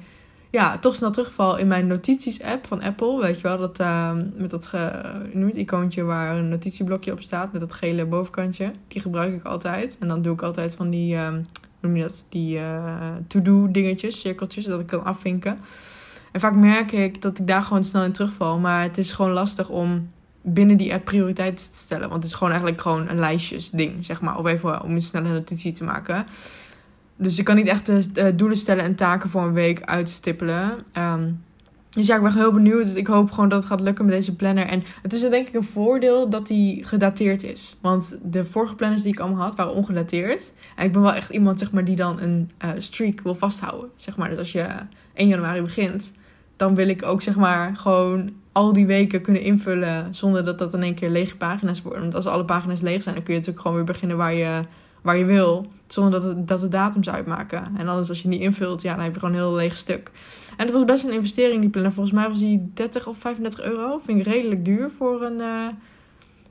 ja, 0.49 0.77
toch 0.77 0.95
snel 0.95 1.11
terugval 1.11 1.57
in 1.57 1.67
mijn 1.67 1.87
notities-app 1.87 2.67
van 2.67 2.81
Apple. 2.81 3.21
Weet 3.21 3.35
je 3.37 3.43
wel, 3.43 3.57
dat, 3.57 3.79
uh, 3.79 4.11
met 4.35 4.49
dat 4.49 4.71
uh, 4.75 5.55
icoontje 5.55 6.03
waar 6.03 6.35
een 6.35 6.49
notitieblokje 6.49 7.11
op 7.11 7.21
staat, 7.21 7.51
met 7.51 7.61
dat 7.61 7.73
gele 7.73 8.05
bovenkantje. 8.05 8.71
Die 8.87 9.01
gebruik 9.01 9.33
ik 9.33 9.43
altijd. 9.43 9.97
En 9.99 10.07
dan 10.07 10.21
doe 10.21 10.33
ik 10.33 10.41
altijd 10.41 10.75
van 10.75 10.89
die 10.89 11.15
uh, 11.15 11.27
noem 11.81 11.95
je 11.95 12.01
dat, 12.01 12.25
die 12.29 12.57
uh, 12.57 13.09
to-do 13.27 13.71
dingetjes, 13.71 14.19
cirkeltjes, 14.19 14.65
dat 14.65 14.79
ik 14.79 14.87
kan 14.87 15.05
afvinken. 15.05 15.59
En 16.31 16.39
vaak 16.39 16.55
merk 16.55 16.91
ik 16.91 17.21
dat 17.21 17.39
ik 17.39 17.47
daar 17.47 17.61
gewoon 17.61 17.83
snel 17.83 18.03
in 18.03 18.11
terugval. 18.11 18.59
Maar 18.59 18.81
het 18.81 18.97
is 18.97 19.11
gewoon 19.11 19.31
lastig 19.31 19.69
om 19.69 20.07
binnen 20.41 20.77
die 20.77 20.93
app 20.93 21.05
prioriteiten 21.05 21.71
te 21.71 21.77
stellen. 21.77 22.09
Want 22.09 22.23
het 22.23 22.31
is 22.31 22.37
gewoon 22.37 22.53
eigenlijk 22.53 22.81
gewoon 22.81 23.09
een 23.09 23.19
lijstjes 23.19 23.69
ding, 23.69 24.05
zeg 24.05 24.21
maar. 24.21 24.37
Of 24.37 24.45
even 24.45 24.83
om 24.83 24.91
een 24.91 25.01
snelle 25.01 25.29
notitie 25.29 25.71
te 25.71 25.83
maken. 25.83 26.25
Dus 27.15 27.39
ik 27.39 27.45
kan 27.45 27.55
niet 27.55 27.67
echt 27.67 27.85
de, 28.15 28.35
doelen 28.35 28.57
stellen 28.57 28.83
en 28.83 28.95
taken 28.95 29.29
voor 29.29 29.43
een 29.43 29.53
week 29.53 29.81
uitstippelen. 29.81 30.83
Um, 30.97 31.43
dus 31.91 32.07
ja, 32.07 32.15
ik 32.15 32.21
ben 32.21 32.33
heel 32.33 32.51
benieuwd. 32.51 32.83
Dus 32.83 32.93
ik 32.93 33.07
hoop 33.07 33.31
gewoon 33.31 33.49
dat 33.49 33.59
het 33.59 33.67
gaat 33.67 33.81
lukken 33.81 34.05
met 34.05 34.13
deze 34.13 34.35
planner. 34.35 34.67
En 34.67 34.83
het 35.01 35.13
is 35.13 35.21
denk 35.21 35.47
ik 35.47 35.53
een 35.53 35.63
voordeel 35.63 36.29
dat 36.29 36.47
die 36.47 36.83
gedateerd 36.83 37.43
is. 37.43 37.77
Want 37.81 38.17
de 38.23 38.45
vorige 38.45 38.75
planners 38.75 39.01
die 39.01 39.11
ik 39.11 39.19
allemaal 39.19 39.43
had, 39.43 39.55
waren 39.55 39.73
ongedateerd. 39.73 40.53
En 40.75 40.85
ik 40.85 40.91
ben 40.91 41.01
wel 41.01 41.13
echt 41.13 41.29
iemand, 41.29 41.59
zeg 41.59 41.71
maar, 41.71 41.85
die 41.85 41.95
dan 41.95 42.21
een 42.21 42.49
uh, 42.65 42.69
streak 42.77 43.21
wil 43.21 43.35
vasthouden. 43.35 43.89
Zeg 43.95 44.17
maar, 44.17 44.29
dus 44.29 44.37
als 44.37 44.51
je 44.51 44.67
1 45.13 45.27
januari 45.27 45.61
begint, 45.61 46.13
dan 46.55 46.75
wil 46.75 46.87
ik 46.87 47.03
ook, 47.03 47.21
zeg 47.21 47.35
maar, 47.35 47.75
gewoon 47.75 48.31
al 48.51 48.73
die 48.73 48.85
weken 48.85 49.21
kunnen 49.21 49.41
invullen 49.41 50.15
zonder 50.15 50.43
dat 50.43 50.59
dat 50.59 50.73
in 50.73 50.83
één 50.83 50.95
keer 50.95 51.09
lege 51.09 51.37
pagina's 51.37 51.81
worden. 51.81 52.01
Want 52.01 52.15
als 52.15 52.27
alle 52.27 52.45
pagina's 52.45 52.81
leeg 52.81 53.03
zijn, 53.03 53.15
dan 53.15 53.23
kun 53.23 53.33
je 53.33 53.39
natuurlijk 53.39 53.65
gewoon 53.67 53.77
weer 53.77 53.93
beginnen 53.93 54.17
waar 54.17 54.33
je, 54.33 54.61
waar 55.01 55.17
je 55.17 55.25
wil. 55.25 55.71
Zonder 55.87 56.19
dat, 56.19 56.29
het, 56.29 56.47
dat 56.47 56.59
de 56.59 56.67
datums 56.67 57.09
uitmaken. 57.09 57.77
En 57.77 57.87
anders 57.87 58.09
als 58.09 58.21
je 58.21 58.27
niet 58.27 58.41
invult, 58.41 58.81
ja, 58.81 58.93
dan 58.95 59.03
heb 59.03 59.13
je 59.13 59.19
gewoon 59.19 59.35
een 59.35 59.41
heel 59.41 59.55
leeg 59.55 59.77
stuk. 59.77 60.11
En 60.57 60.65
het 60.65 60.71
was 60.71 60.85
best 60.85 61.03
een 61.03 61.13
investering, 61.13 61.61
die 61.61 61.69
planner. 61.69 61.93
Volgens 61.93 62.15
mij 62.15 62.29
was 62.29 62.39
die 62.39 62.71
30 62.73 63.07
of 63.07 63.17
35 63.17 63.61
euro. 63.63 63.97
Vind 63.97 64.19
ik 64.19 64.25
redelijk 64.25 64.65
duur 64.65 64.89
voor 64.89 65.23
een, 65.23 65.39
uh, 65.39 65.67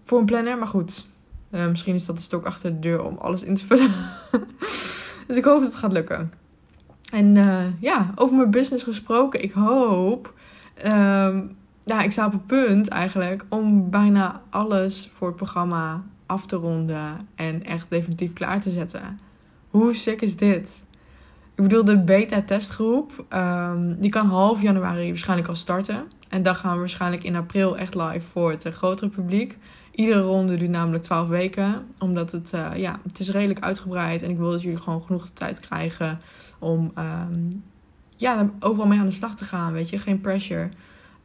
voor 0.05 0.19
een 0.19 0.25
planner. 0.25 0.59
Maar 0.59 0.67
goed, 0.67 1.07
uh, 1.51 1.69
misschien 1.69 1.95
is 1.95 2.07
dat 2.07 2.17
de 2.17 2.23
stok 2.23 2.45
achter 2.45 2.73
de 2.73 2.79
deur 2.79 3.05
om 3.05 3.17
alles 3.17 3.43
in 3.43 3.55
te 3.55 3.67
vullen. 3.67 3.91
dus 5.27 5.37
ik 5.37 5.45
hoop 5.45 5.61
dat 5.61 5.69
het 5.69 5.79
gaat 5.79 5.93
lukken. 5.93 6.33
En 7.13 7.37
uh, 7.37 7.81
ja, 7.81 8.13
over 8.15 8.37
mijn 8.37 8.51
business 8.51 8.85
gesproken. 8.85 9.43
Ik 9.43 9.53
hoop... 9.53 10.35
Um, 10.87 11.59
ja, 11.85 12.03
ik 12.03 12.13
sta 12.13 12.27
op 12.27 12.33
het 12.33 12.47
punt 12.47 12.89
eigenlijk 12.89 13.45
om 13.49 13.91
bijna 13.91 14.43
alles 14.51 15.09
voor 15.13 15.27
het 15.27 15.37
programma 15.37 16.03
af 16.31 16.47
te 16.47 16.57
ronden 16.57 17.29
en 17.35 17.65
echt 17.65 17.87
definitief 17.89 18.33
klaar 18.33 18.61
te 18.61 18.71
zetten. 18.71 19.19
Hoe 19.69 19.95
sick 19.95 20.21
is 20.21 20.37
dit? 20.37 20.83
Ik 21.55 21.63
bedoel, 21.63 21.85
de 21.85 22.01
beta-testgroep, 22.01 23.25
um, 23.33 24.01
die 24.01 24.11
kan 24.11 24.27
half 24.27 24.63
januari 24.63 25.09
waarschijnlijk 25.09 25.49
al 25.49 25.55
starten. 25.55 26.05
En 26.29 26.43
dan 26.43 26.55
gaan 26.55 26.73
we 26.73 26.79
waarschijnlijk 26.79 27.25
in 27.25 27.37
april 27.37 27.79
echt 27.79 27.95
live 27.95 28.21
voor 28.21 28.51
het 28.51 28.69
grotere 28.73 29.11
publiek. 29.11 29.59
Iedere 29.91 30.21
ronde 30.21 30.57
duurt 30.57 30.71
namelijk 30.71 31.03
12 31.03 31.29
weken. 31.29 31.87
Omdat 31.99 32.33
het, 32.33 32.53
uh, 32.55 32.71
ja, 32.77 33.01
het 33.03 33.19
is 33.19 33.31
redelijk 33.31 33.61
uitgebreid. 33.61 34.23
En 34.23 34.31
ik 34.31 34.39
wil 34.39 34.51
dat 34.51 34.63
jullie 34.63 34.79
gewoon 34.79 35.03
genoeg 35.03 35.27
de 35.27 35.33
tijd 35.33 35.61
krijgen 35.61 36.21
om 36.59 36.93
um, 36.99 37.63
ja, 38.17 38.51
overal 38.61 38.87
mee 38.87 38.99
aan 38.99 39.05
de 39.05 39.11
slag 39.11 39.35
te 39.35 39.45
gaan. 39.45 39.73
Weet 39.73 39.89
je, 39.89 39.99
geen 39.99 40.21
pressure. 40.21 40.69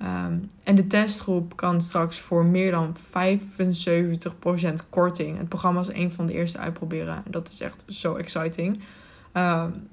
Um, 0.01 0.49
en 0.63 0.75
de 0.75 0.83
testgroep 0.83 1.55
kan 1.55 1.81
straks 1.81 2.19
voor 2.19 2.45
meer 2.45 2.71
dan 2.71 2.95
75% 2.97 2.99
korting. 4.89 5.37
Het 5.37 5.49
programma 5.49 5.79
is 5.79 5.93
een 5.93 6.11
van 6.11 6.25
de 6.25 6.33
eerste 6.33 6.57
uitproberen. 6.57 7.15
En 7.15 7.31
dat 7.31 7.49
is 7.49 7.59
echt 7.59 7.83
zo 7.87 8.15
exciting. 8.15 8.79
Um, 9.33 9.87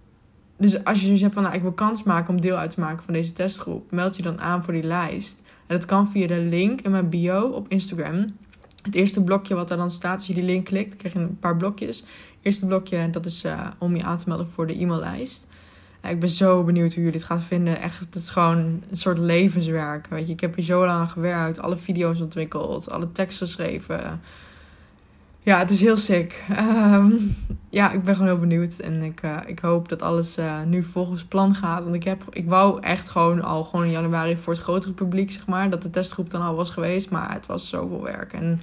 dus 0.56 0.84
als 0.84 1.00
je 1.00 1.18
hebt 1.18 1.34
van, 1.34 1.42
nou, 1.42 1.54
ik 1.54 1.60
wil 1.62 1.72
kans 1.72 2.02
maken 2.02 2.34
om 2.34 2.40
deel 2.40 2.56
uit 2.56 2.70
te 2.70 2.80
maken 2.80 3.04
van 3.04 3.14
deze 3.14 3.32
testgroep, 3.32 3.90
meld 3.90 4.16
je 4.16 4.22
dan 4.22 4.40
aan 4.40 4.64
voor 4.64 4.72
die 4.72 4.82
lijst. 4.82 5.42
En 5.66 5.76
dat 5.76 5.84
kan 5.84 6.10
via 6.10 6.26
de 6.26 6.40
link 6.40 6.80
in 6.80 6.90
mijn 6.90 7.08
bio 7.08 7.46
op 7.46 7.68
Instagram. 7.68 8.36
Het 8.82 8.94
eerste 8.94 9.22
blokje 9.22 9.54
wat 9.54 9.70
er 9.70 9.76
dan 9.76 9.90
staat, 9.90 10.18
als 10.18 10.26
je 10.26 10.34
die 10.34 10.42
link 10.42 10.64
klikt, 10.64 10.96
krijg 10.96 11.14
je 11.14 11.20
een 11.20 11.38
paar 11.38 11.56
blokjes. 11.56 12.00
Het 12.00 12.06
eerste 12.42 12.66
blokje, 12.66 13.10
dat 13.10 13.26
is 13.26 13.44
uh, 13.44 13.66
om 13.78 13.96
je 13.96 14.02
aan 14.02 14.18
te 14.18 14.24
melden 14.28 14.48
voor 14.48 14.66
de 14.66 14.80
e-maillijst. 14.80 15.46
Ik 16.08 16.20
ben 16.20 16.28
zo 16.28 16.62
benieuwd 16.64 16.94
hoe 16.94 17.02
jullie 17.02 17.18
het 17.18 17.28
gaan 17.28 17.42
vinden. 17.42 17.80
Echt, 17.80 17.98
het 17.98 18.14
is 18.14 18.30
gewoon 18.30 18.82
een 18.90 18.96
soort 18.96 19.18
levenswerk. 19.18 20.06
Weet 20.06 20.26
je, 20.26 20.32
ik 20.32 20.40
heb 20.40 20.54
hier 20.54 20.64
zo 20.64 20.86
lang 20.86 21.00
aan 21.00 21.08
gewerkt, 21.08 21.60
alle 21.60 21.76
video's 21.76 22.20
ontwikkeld, 22.20 22.90
alle 22.90 23.12
teksten 23.12 23.46
geschreven 23.46 24.20
ja, 25.44 25.58
het 25.58 25.70
is 25.70 25.80
heel 25.80 25.96
sick. 25.96 26.42
Um, 26.94 27.36
ja, 27.70 27.90
ik 27.90 28.04
ben 28.04 28.14
gewoon 28.14 28.30
heel 28.30 28.40
benieuwd. 28.40 28.78
En 28.78 29.02
ik, 29.02 29.22
uh, 29.24 29.36
ik 29.46 29.58
hoop 29.58 29.88
dat 29.88 30.02
alles 30.02 30.38
uh, 30.38 30.62
nu 30.62 30.82
volgens 30.82 31.24
plan 31.24 31.54
gaat. 31.54 31.82
Want 31.82 31.94
ik, 31.94 32.04
heb, 32.04 32.24
ik 32.30 32.48
wou 32.48 32.80
echt 32.82 33.08
gewoon 33.08 33.42
al 33.42 33.64
gewoon 33.64 33.84
in 33.84 33.90
januari 33.90 34.36
voor 34.36 34.52
het 34.52 34.62
grotere 34.62 34.92
publiek, 34.92 35.30
zeg 35.30 35.46
maar. 35.46 35.70
Dat 35.70 35.82
de 35.82 35.90
testgroep 35.90 36.30
dan 36.30 36.42
al 36.42 36.54
was 36.54 36.70
geweest. 36.70 37.10
Maar 37.10 37.32
het 37.32 37.46
was 37.46 37.68
zoveel 37.68 38.02
werk. 38.02 38.32
En 38.32 38.60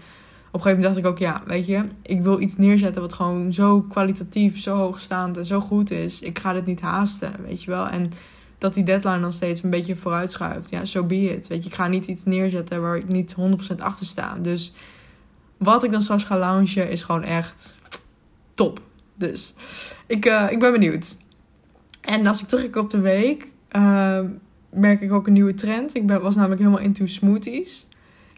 een 0.52 0.62
gegeven 0.62 0.82
moment 0.82 0.84
dacht 0.84 0.98
ik 0.98 1.12
ook, 1.12 1.18
ja, 1.18 1.42
weet 1.46 1.66
je, 1.66 1.84
ik 2.02 2.22
wil 2.22 2.42
iets 2.42 2.58
neerzetten 2.58 3.02
wat 3.02 3.14
gewoon 3.14 3.54
zo 3.54 3.82
kwalitatief, 3.82 4.60
zo 4.60 4.76
hoogstaand 4.76 5.38
en 5.38 5.46
zo 5.46 5.60
goed 5.60 5.92
is. 5.92 6.22
Ik 6.22 6.40
ga 6.40 6.54
dit 6.54 6.66
niet 6.66 6.82
haasten, 6.82 7.32
weet 7.46 7.64
je 7.64 7.72
wel. 7.72 7.88
En 7.88 8.12
dat 8.58 8.74
die 8.74 8.84
deadline 8.84 9.20
dan 9.20 9.34
steeds 9.34 9.64
een 9.64 9.70
beetje 9.70 9.96
vooruitschuift. 9.96 10.70
Ja, 10.70 10.86
so 10.86 11.04
be 11.04 11.36
it. 11.36 11.48
Weet 11.48 11.64
je, 11.64 11.70
ik 11.70 11.76
ga 11.76 11.88
niet 11.88 12.06
iets 12.08 12.24
neerzetten 12.24 12.82
waar 12.82 12.98
ik 12.98 13.08
niet 13.08 13.36
100% 13.72 13.76
achter 13.78 14.06
sta. 14.06 14.34
Dus 14.34 14.74
wat 15.58 15.84
ik 15.84 15.92
dan 15.92 16.02
straks 16.02 16.24
ga 16.24 16.38
launchen 16.38 16.90
is 16.90 17.04
gewoon 17.04 17.24
echt 17.24 17.76
top. 18.54 18.82
Dus 19.16 19.54
ik, 20.08 20.26
uh, 20.26 20.48
ik 20.50 20.60
ben 20.60 20.72
benieuwd. 20.72 21.16
En 22.02 22.28
als 22.28 22.42
ik 22.42 22.48
terugkijk 22.48 22.76
op 22.76 22.90
de 22.90 23.00
week, 23.00 23.48
uh, 23.72 24.20
merk 24.70 25.02
ik 25.02 25.12
ook 25.12 25.28
een 25.28 25.34
nieuwe 25.34 25.54
trend. 25.54 25.96
Ik 25.96 26.08
ben, 26.08 26.22
was 26.22 26.36
namelijk 26.36 26.62
helemaal 26.62 26.84
into 26.84 27.06
smoothies. 27.06 27.88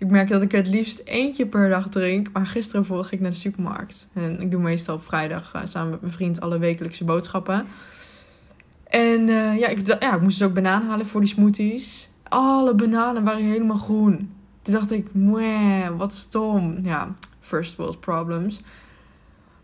Ik 0.02 0.10
merk 0.10 0.28
dat 0.28 0.42
ik 0.42 0.52
het 0.52 0.68
liefst 0.68 1.02
eentje 1.06 1.46
per 1.48 1.70
dag 1.70 1.90
drink. 1.90 2.28
Maar 2.34 2.46
gisteren 2.46 2.86
volg 2.86 3.12
ik 3.12 3.20
naar 3.20 3.32
de 3.32 3.38
supermarkt. 3.38 4.08
En 4.14 4.42
ik 4.42 4.52
doe 4.52 4.62
meestal 4.62 4.96
op 4.96 5.04
vrijdag 5.04 5.54
uh, 5.56 5.62
samen 5.66 5.90
met 5.90 6.02
mijn 6.02 6.14
vriend 6.14 6.42
alle 6.42 6.60
wekelijkse 6.60 7.04
boodschappen. 7.04 7.66
En 8.84 9.28
uh, 9.28 9.60
ja, 9.60 9.68
ik, 9.68 9.88
ja, 9.88 10.16
ik 10.16 10.22
moest 10.22 10.40
dus 10.40 10.48
ook 10.48 10.54
banaan 10.54 10.88
halen 10.88 11.06
voor 11.08 11.22
die 11.22 11.30
smoothies. 11.30 12.10
Alle 12.24 12.76
bananen 12.76 13.24
waren 13.24 13.44
helemaal 13.44 13.78
groen. 13.78 14.32
Toen 14.62 14.74
dacht 14.74 14.92
ik, 14.92 15.08
wat 15.98 16.14
stom. 16.14 16.78
Ja, 16.82 17.14
first 17.40 17.76
world 17.76 18.00
problems. 18.00 18.62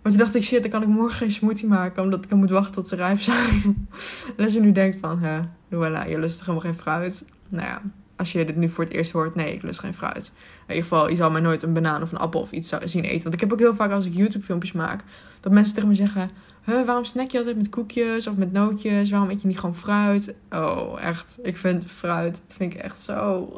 Maar 0.01 0.11
toen 0.11 0.21
dacht 0.21 0.35
ik, 0.35 0.43
shit, 0.43 0.61
dan 0.61 0.71
kan 0.71 0.81
ik 0.81 0.87
morgen 0.87 1.17
geen 1.17 1.31
smoothie 1.31 1.67
maken. 1.67 2.03
Omdat 2.03 2.23
ik 2.23 2.29
dan 2.29 2.39
moet 2.39 2.49
wachten 2.49 2.73
tot 2.73 2.87
ze 2.87 2.95
rijp 2.95 3.19
zijn. 3.19 3.87
en 4.37 4.43
als 4.43 4.53
je 4.53 4.59
nu 4.59 4.71
denkt 4.71 4.97
van, 4.97 5.19
hè, 5.19 5.39
Luella, 5.69 6.05
je 6.05 6.19
lust 6.19 6.37
toch 6.37 6.47
helemaal 6.47 6.71
geen 6.71 6.81
fruit? 6.81 7.25
Nou 7.49 7.67
ja, 7.67 7.81
als 8.17 8.31
je 8.31 8.45
dit 8.45 8.55
nu 8.55 8.69
voor 8.69 8.83
het 8.83 8.93
eerst 8.93 9.11
hoort, 9.11 9.35
nee, 9.35 9.53
ik 9.53 9.61
lust 9.61 9.79
geen 9.79 9.93
fruit. 9.93 10.31
In 10.67 10.75
ieder 10.75 10.83
geval, 10.83 11.09
je 11.09 11.15
zal 11.15 11.31
mij 11.31 11.41
nooit 11.41 11.63
een 11.63 11.73
banaan 11.73 12.01
of 12.01 12.11
een 12.11 12.17
appel 12.17 12.39
of 12.39 12.51
iets 12.51 12.73
zien 12.83 13.03
eten. 13.03 13.21
Want 13.23 13.33
ik 13.33 13.39
heb 13.39 13.51
ook 13.51 13.59
heel 13.59 13.75
vaak 13.75 13.91
als 13.91 14.05
ik 14.05 14.13
YouTube 14.13 14.45
filmpjes 14.45 14.71
maak, 14.71 15.03
dat 15.39 15.51
mensen 15.51 15.73
tegen 15.73 15.89
me 15.89 15.95
zeggen... 15.95 16.29
Huh, 16.63 16.85
waarom 16.85 17.03
snack 17.03 17.31
je 17.31 17.37
altijd 17.37 17.57
met 17.57 17.69
koekjes 17.69 18.27
of 18.27 18.35
met 18.35 18.51
nootjes? 18.51 19.09
Waarom 19.09 19.29
eet 19.29 19.41
je 19.41 19.47
niet 19.47 19.59
gewoon 19.59 19.75
fruit? 19.75 20.35
Oh, 20.51 21.01
echt. 21.01 21.37
Ik 21.43 21.57
vind 21.57 21.91
fruit, 21.91 22.41
vind 22.47 22.73
ik 22.73 22.79
echt 22.79 23.01
zo... 23.01 23.51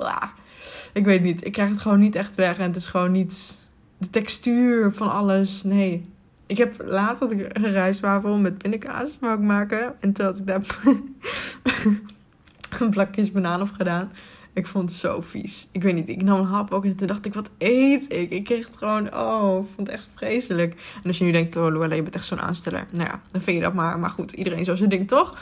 Ik 0.94 1.06
weet 1.06 1.22
niet, 1.22 1.46
ik 1.46 1.52
krijg 1.52 1.70
het 1.70 1.82
gewoon 1.82 2.00
niet 2.00 2.16
echt 2.16 2.36
weg. 2.36 2.58
En 2.58 2.64
het 2.64 2.76
is 2.76 2.86
gewoon 2.86 3.12
niet 3.12 3.58
de 3.98 4.10
textuur 4.10 4.92
van 4.92 5.12
alles. 5.12 5.64
Nee, 5.64 6.02
ik 6.46 6.58
heb 6.58 6.84
laatst 6.86 7.20
had 7.20 7.32
ik 7.32 7.58
een 7.58 7.72
rijstwafel 7.72 8.38
met 8.38 8.58
pindakaas 8.58 9.18
wou 9.20 9.40
maken. 9.40 9.96
En 10.00 10.14
toen 10.14 10.26
had 10.26 10.38
ik 10.40 10.48
daar 10.48 10.62
een 12.80 12.90
plakjes 12.90 13.32
banaan 13.32 13.62
op 13.62 13.72
gedaan. 13.72 14.12
Ik 14.54 14.68
vond 14.68 14.90
het 14.90 15.00
zo 15.00 15.22
vies. 15.22 15.68
Ik 15.72 15.84
weet 15.84 15.94
niet, 15.94 16.10
ik 16.10 16.24
nam 16.24 16.40
een 16.40 16.46
hap 16.46 16.72
ook 16.72 16.86
en 16.86 16.96
toen 16.96 17.08
dacht 17.08 17.26
ik, 17.26 17.34
wat 17.34 17.50
eet 17.58 18.14
ik? 18.14 18.30
Ik 18.30 18.44
kreeg 18.44 18.66
het 18.66 18.78
gewoon, 18.78 19.16
oh, 19.16 19.64
ik 19.64 19.70
vond 19.70 19.88
het 19.88 19.90
echt 19.90 20.08
vreselijk. 20.16 20.74
En 20.74 21.08
als 21.08 21.18
je 21.18 21.24
nu 21.24 21.32
denkt, 21.32 21.56
oh 21.56 21.68
Luella, 21.72 21.96
je 21.96 22.04
bent 22.04 22.16
echt 22.16 22.26
zo'n 22.26 22.42
aansteller. 22.42 22.86
Nou 22.92 23.10
ja, 23.10 23.22
dan 23.32 23.42
vind 23.42 23.58
je 23.58 23.64
dat 23.64 23.74
maar. 23.74 24.00
Maar 24.00 24.10
goed, 24.10 24.32
iedereen 24.32 24.66
zo 24.66 24.76
zijn 24.76 24.90
ding, 24.90 25.08
toch? 25.08 25.38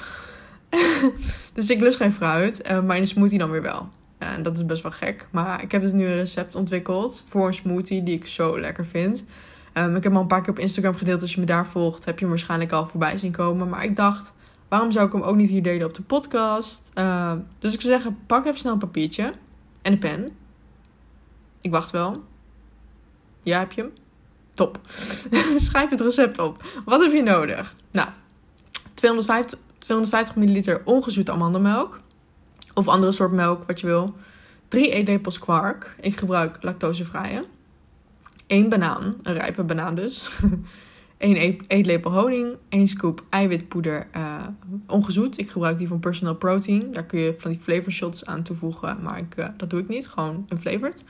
dus 1.53 1.69
ik 1.69 1.79
lust 1.79 1.97
geen 1.97 2.13
fruit, 2.13 2.69
uh, 2.71 2.83
maar 2.83 2.95
in 2.95 3.01
een 3.01 3.07
smoothie 3.07 3.39
dan 3.39 3.49
weer 3.51 3.61
wel. 3.61 3.89
En 4.17 4.43
dat 4.43 4.57
is 4.57 4.65
best 4.65 4.81
wel 4.81 4.91
gek. 4.91 5.27
Maar 5.31 5.63
ik 5.63 5.71
heb 5.71 5.81
dus 5.81 5.91
nu 5.91 6.05
een 6.05 6.15
recept 6.15 6.55
ontwikkeld 6.55 7.23
voor 7.27 7.47
een 7.47 7.53
smoothie 7.53 8.03
die 8.03 8.15
ik 8.15 8.27
zo 8.27 8.59
lekker 8.59 8.85
vind. 8.85 9.25
Um, 9.73 9.95
ik 9.95 10.03
heb 10.03 10.13
al 10.13 10.21
een 10.21 10.27
paar 10.27 10.41
keer 10.41 10.49
op 10.49 10.59
Instagram 10.59 10.95
gedeeld. 10.95 11.21
Als 11.21 11.33
je 11.33 11.39
me 11.39 11.45
daar 11.45 11.67
volgt, 11.67 12.05
heb 12.05 12.15
je 12.15 12.21
hem 12.21 12.29
waarschijnlijk 12.29 12.71
al 12.71 12.87
voorbij 12.87 13.17
zien 13.17 13.31
komen. 13.31 13.69
Maar 13.69 13.83
ik 13.83 13.95
dacht, 13.95 14.33
waarom 14.67 14.91
zou 14.91 15.05
ik 15.07 15.13
hem 15.13 15.21
ook 15.21 15.35
niet 15.35 15.49
hier 15.49 15.63
delen 15.63 15.87
op 15.87 15.93
de 15.93 16.01
podcast? 16.01 16.91
Uh, 16.95 17.33
dus 17.59 17.73
ik 17.73 17.81
zou 17.81 17.93
zeggen, 17.93 18.19
pak 18.25 18.45
even 18.45 18.59
snel 18.59 18.73
een 18.73 18.79
papiertje 18.79 19.33
en 19.81 19.91
een 19.91 19.99
pen. 19.99 20.31
Ik 21.61 21.71
wacht 21.71 21.91
wel. 21.91 22.23
Ja, 23.43 23.59
heb 23.59 23.71
je 23.71 23.81
hem? 23.81 23.91
Top. 24.53 24.79
Schrijf 25.67 25.89
het 25.89 26.01
recept 26.01 26.39
op. 26.39 26.63
Wat 26.85 27.03
heb 27.03 27.13
je 27.13 27.23
nodig? 27.23 27.75
Nou, 27.91 28.09
250, 28.93 29.59
250 29.77 30.35
milliliter 30.35 30.81
ongezoete 30.85 31.31
amandelmelk. 31.31 31.99
Of 32.73 32.87
andere 32.87 33.11
soort 33.11 33.31
melk, 33.31 33.63
wat 33.67 33.79
je 33.79 33.87
wil. 33.87 34.15
3 34.67 34.89
eetlepels 34.89 35.39
kwark. 35.39 35.95
Ik 35.99 36.17
gebruik 36.17 36.57
lactosevrije 36.61 37.45
één 38.47 38.69
banaan, 38.69 39.15
een 39.23 39.33
rijpe 39.33 39.63
banaan 39.63 39.95
dus. 39.95 40.29
1 41.17 41.59
eetlepel 41.67 42.11
honing, 42.11 42.57
1 42.69 42.87
scoop 42.87 43.23
eiwitpoeder, 43.29 44.07
uh, 44.15 44.43
ongezoet. 44.87 45.37
Ik 45.37 45.49
gebruik 45.49 45.77
die 45.77 45.87
van 45.87 45.99
Personal 45.99 46.35
Protein. 46.35 46.91
Daar 46.91 47.05
kun 47.05 47.19
je 47.19 47.35
van 47.37 47.51
die 47.51 47.59
flavor 47.59 47.91
shots 47.91 48.25
aan 48.25 48.43
toevoegen, 48.43 48.97
maar 49.01 49.17
ik, 49.17 49.37
uh, 49.37 49.45
dat 49.57 49.69
doe 49.69 49.79
ik 49.79 49.87
niet. 49.87 50.07
Gewoon 50.07 50.45
een 50.49 50.57
flavored. 50.57 51.03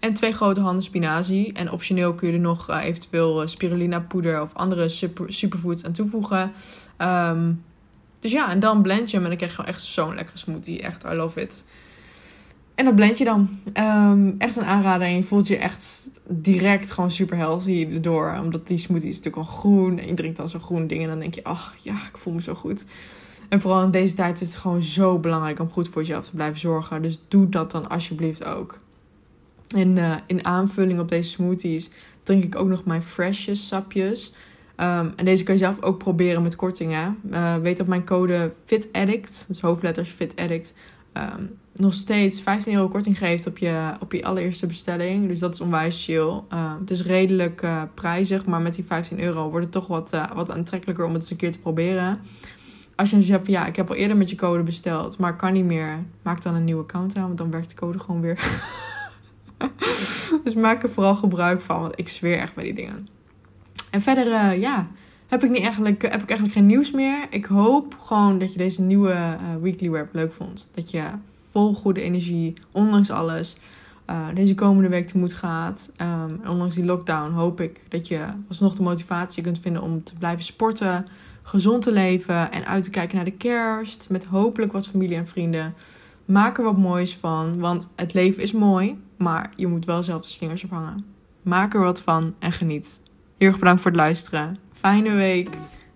En 0.00 0.14
twee 0.14 0.32
grote 0.32 0.60
handen 0.60 0.82
spinazie. 0.82 1.52
En 1.52 1.70
optioneel 1.70 2.14
kun 2.14 2.28
je 2.28 2.34
er 2.34 2.40
nog 2.40 2.70
uh, 2.70 2.84
eventueel 2.84 3.48
spirulina 3.48 4.00
poeder 4.00 4.42
of 4.42 4.54
andere 4.54 4.88
super, 4.88 5.32
superfoods 5.32 5.84
aan 5.84 5.92
toevoegen. 5.92 6.52
Um, 6.98 7.62
dus 8.20 8.32
ja, 8.32 8.50
en 8.50 8.60
dan 8.60 8.82
blend 8.82 9.10
je 9.10 9.16
hem 9.16 9.22
en 9.22 9.28
dan 9.28 9.36
krijg 9.36 9.52
je 9.52 9.56
gewoon 9.56 9.74
echt 9.74 9.84
zo'n 9.84 10.14
lekkere 10.14 10.38
smoothie. 10.38 10.82
Echt, 10.82 11.04
I 11.04 11.14
love 11.14 11.40
it. 11.40 11.64
En 12.74 12.84
dat 12.84 12.94
blend 12.94 13.18
je 13.18 13.24
dan. 13.24 13.48
Um, 13.74 14.34
echt 14.38 14.56
een 14.56 14.64
aanrader. 14.64 15.06
En 15.06 15.16
je 15.16 15.24
voelt 15.24 15.46
je 15.46 15.56
echt 15.56 16.10
direct 16.28 16.90
gewoon 16.90 17.10
super 17.10 17.36
healthy 17.36 17.88
erdoor. 17.92 18.38
Omdat 18.42 18.66
die 18.66 18.78
smoothie 18.78 19.08
is 19.08 19.16
natuurlijk 19.16 19.46
al 19.46 19.52
groen. 19.52 19.98
En 19.98 20.06
je 20.06 20.14
drinkt 20.14 20.36
dan 20.36 20.48
zo'n 20.48 20.60
groen 20.60 20.86
ding. 20.86 21.02
En 21.02 21.08
dan 21.08 21.18
denk 21.18 21.34
je, 21.34 21.44
ach 21.44 21.74
ja, 21.82 21.94
ik 21.94 22.18
voel 22.18 22.34
me 22.34 22.42
zo 22.42 22.54
goed. 22.54 22.84
En 23.48 23.60
vooral 23.60 23.82
in 23.82 23.90
deze 23.90 24.14
tijd 24.14 24.40
is 24.40 24.48
het 24.48 24.56
gewoon 24.56 24.82
zo 24.82 25.18
belangrijk 25.18 25.60
om 25.60 25.70
goed 25.70 25.88
voor 25.88 26.02
jezelf 26.02 26.24
te 26.24 26.34
blijven 26.34 26.60
zorgen. 26.60 27.02
Dus 27.02 27.20
doe 27.28 27.48
dat 27.48 27.70
dan 27.70 27.88
alsjeblieft 27.88 28.44
ook. 28.44 28.78
En 29.74 29.96
uh, 29.96 30.14
in 30.26 30.44
aanvulling 30.44 31.00
op 31.00 31.08
deze 31.08 31.30
smoothies 31.30 31.90
drink 32.22 32.44
ik 32.44 32.56
ook 32.56 32.68
nog 32.68 32.84
mijn 32.84 33.02
Freshest 33.02 33.64
sapjes. 33.64 34.32
Um, 34.76 35.12
en 35.16 35.24
deze 35.24 35.44
kan 35.44 35.54
je 35.54 35.60
zelf 35.60 35.82
ook 35.82 35.98
proberen 35.98 36.42
met 36.42 36.56
kortingen. 36.56 37.18
Uh, 37.30 37.56
weet 37.56 37.80
op 37.80 37.86
mijn 37.86 38.04
code 38.04 38.52
FITADDICT, 38.64 39.44
dus 39.48 39.60
hoofdletters 39.60 40.10
FITADDICT, 40.10 40.74
um, 41.16 41.58
nog 41.74 41.92
steeds 41.92 42.40
15 42.40 42.74
euro 42.74 42.88
korting 42.88 43.18
geeft 43.18 43.46
op 43.46 43.58
je, 43.58 43.92
op 44.00 44.12
je 44.12 44.24
allereerste 44.24 44.66
bestelling. 44.66 45.28
Dus 45.28 45.38
dat 45.38 45.54
is 45.54 45.60
onwijs 45.60 46.04
chill. 46.04 46.42
Uh, 46.52 46.72
het 46.80 46.90
is 46.90 47.02
redelijk 47.02 47.62
uh, 47.62 47.82
prijzig, 47.94 48.44
maar 48.44 48.60
met 48.60 48.74
die 48.74 48.84
15 48.84 49.20
euro 49.20 49.50
wordt 49.50 49.64
het 49.64 49.74
toch 49.74 49.86
wat, 49.86 50.14
uh, 50.14 50.24
wat 50.34 50.50
aantrekkelijker 50.50 51.04
om 51.04 51.12
het 51.12 51.22
eens 51.22 51.30
een 51.30 51.36
keer 51.36 51.52
te 51.52 51.58
proberen. 51.58 52.20
Als 52.96 53.10
je 53.10 53.16
dus 53.16 53.28
hebt 53.28 53.44
van 53.44 53.54
ja, 53.54 53.66
ik 53.66 53.76
heb 53.76 53.88
al 53.88 53.94
eerder 53.94 54.16
met 54.16 54.30
je 54.30 54.36
code 54.36 54.62
besteld, 54.62 55.18
maar 55.18 55.36
kan 55.36 55.52
niet 55.52 55.64
meer. 55.64 56.04
Maak 56.22 56.42
dan 56.42 56.54
een 56.54 56.64
nieuwe 56.64 56.82
account 56.82 57.16
aan, 57.16 57.26
want 57.26 57.38
dan 57.38 57.50
werkt 57.50 57.70
de 57.70 57.76
code 57.76 57.98
gewoon 57.98 58.20
weer. 58.20 58.62
dus 60.44 60.54
maak 60.54 60.82
er 60.82 60.90
vooral 60.90 61.14
gebruik 61.14 61.60
van, 61.60 61.80
want 61.80 61.98
ik 61.98 62.08
zweer 62.08 62.38
echt 62.38 62.54
bij 62.54 62.64
die 62.64 62.74
dingen. 62.74 63.08
En 63.90 64.00
verder, 64.00 64.58
ja, 64.58 64.88
heb 65.40 65.44
ik, 65.44 65.50
niet 65.50 65.62
eigenlijk, 65.62 66.02
heb 66.02 66.22
ik 66.22 66.28
eigenlijk 66.28 66.52
geen 66.52 66.66
nieuws 66.66 66.90
meer. 66.90 67.26
Ik 67.30 67.44
hoop 67.44 67.96
gewoon 68.00 68.38
dat 68.38 68.52
je 68.52 68.58
deze 68.58 68.82
nieuwe 68.82 69.36
weekly 69.60 69.90
web 69.90 70.08
leuk 70.12 70.32
vond. 70.32 70.68
Dat 70.74 70.90
je 70.90 71.02
vol 71.50 71.74
goede 71.74 72.00
energie, 72.00 72.54
ondanks 72.72 73.10
alles, 73.10 73.56
uh, 74.10 74.26
deze 74.34 74.54
komende 74.54 74.88
week 74.88 75.06
tegemoet 75.06 75.34
gaat. 75.34 75.92
Um, 76.00 76.40
ondanks 76.48 76.74
die 76.74 76.84
lockdown 76.84 77.32
hoop 77.32 77.60
ik 77.60 77.80
dat 77.88 78.08
je 78.08 78.20
alsnog 78.48 78.74
de 78.74 78.82
motivatie 78.82 79.42
kunt 79.42 79.58
vinden 79.58 79.82
om 79.82 80.04
te 80.04 80.14
blijven 80.14 80.44
sporten, 80.44 81.04
gezond 81.42 81.82
te 81.82 81.92
leven 81.92 82.52
en 82.52 82.66
uit 82.66 82.82
te 82.82 82.90
kijken 82.90 83.16
naar 83.16 83.24
de 83.24 83.30
kerst. 83.30 84.06
Met 84.10 84.24
hopelijk 84.24 84.72
wat 84.72 84.88
familie 84.88 85.16
en 85.16 85.26
vrienden. 85.26 85.74
Maak 86.24 86.58
er 86.58 86.64
wat 86.64 86.78
moois 86.78 87.16
van, 87.16 87.58
want 87.58 87.88
het 87.96 88.14
leven 88.14 88.42
is 88.42 88.52
mooi, 88.52 89.02
maar 89.18 89.52
je 89.56 89.66
moet 89.66 89.84
wel 89.84 90.02
zelf 90.02 90.22
de 90.22 90.28
slingers 90.28 90.64
ophangen. 90.64 91.04
Maak 91.42 91.74
er 91.74 91.80
wat 91.80 92.02
van 92.02 92.34
en 92.38 92.52
geniet. 92.52 93.00
Heel 93.38 93.48
erg 93.48 93.58
bedankt 93.58 93.82
voor 93.82 93.90
het 93.90 94.00
luisteren. 94.00 94.63
Fijne 94.84 95.16
week. 95.16 95.48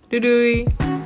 Doei 0.09 0.21
doei. 0.21 0.98